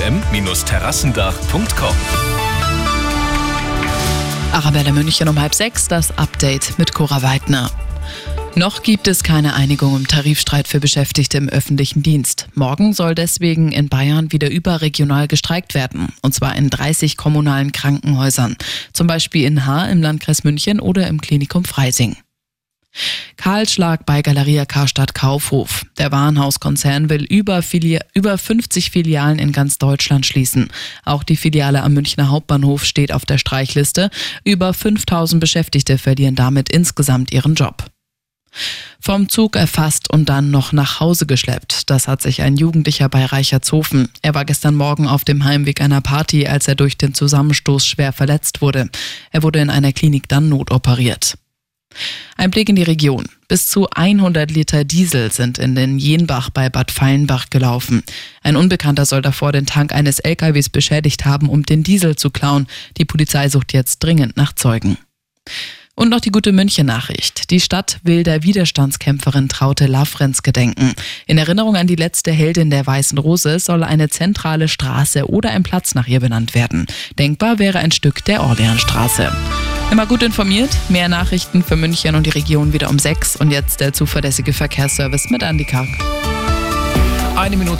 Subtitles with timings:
[0.00, 1.94] fm-terrassendach.com.
[4.52, 7.70] Arabella München um halb sechs, das Update mit Cora Weidner.
[8.54, 12.48] Noch gibt es keine Einigung im Tarifstreit für Beschäftigte im öffentlichen Dienst.
[12.54, 18.56] Morgen soll deswegen in Bayern wieder überregional gestreikt werden, und zwar in 30 kommunalen Krankenhäusern,
[18.92, 22.16] zum Beispiel in Haar im Landkreis München oder im Klinikum Freising.
[23.36, 25.86] Kahlschlag bei Galeria Karstadt Kaufhof.
[25.98, 30.68] Der Warenhauskonzern will über, Filia über 50 Filialen in ganz Deutschland schließen.
[31.04, 34.10] Auch die Filiale am Münchner Hauptbahnhof steht auf der Streichliste.
[34.44, 37.86] Über 5000 Beschäftigte verlieren damit insgesamt ihren Job.
[39.00, 41.88] Vom Zug erfasst und dann noch nach Hause geschleppt.
[41.88, 44.08] Das hat sich ein Jugendlicher bei Reichertshofen.
[44.22, 48.12] Er war gestern Morgen auf dem Heimweg einer Party, als er durch den Zusammenstoß schwer
[48.12, 48.90] verletzt wurde.
[49.30, 51.38] Er wurde in einer Klinik dann notoperiert.
[52.36, 53.26] Ein Blick in die Region.
[53.48, 58.02] Bis zu 100 Liter Diesel sind in den Jenbach bei Bad Feilenbach gelaufen.
[58.42, 62.66] Ein Unbekannter soll davor den Tank eines LKWs beschädigt haben, um den Diesel zu klauen.
[62.96, 64.96] Die Polizei sucht jetzt dringend nach Zeugen.
[65.96, 67.50] Und noch die gute München-Nachricht.
[67.50, 70.94] Die Stadt will der Widerstandskämpferin Traute Lafrenz gedenken.
[71.26, 75.62] In Erinnerung an die letzte Heldin der Weißen Rose soll eine zentrale Straße oder ein
[75.62, 76.86] Platz nach ihr benannt werden.
[77.18, 79.30] Denkbar wäre ein Stück der Orleanstraße.
[79.90, 83.80] Immer gut informiert, mehr Nachrichten für München und die Region wieder um sechs und jetzt
[83.80, 85.88] der zuverlässige Verkehrsservice mit Andy Karg.
[87.36, 87.78] Eine Minute.